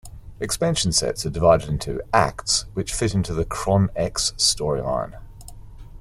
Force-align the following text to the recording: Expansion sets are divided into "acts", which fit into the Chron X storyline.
Expansion 0.39 0.91
sets 0.91 1.27
are 1.27 1.29
divided 1.29 1.69
into 1.69 2.01
"acts", 2.11 2.65
which 2.73 2.91
fit 2.91 3.13
into 3.13 3.35
the 3.35 3.45
Chron 3.45 3.91
X 3.95 4.31
storyline. 4.35 5.19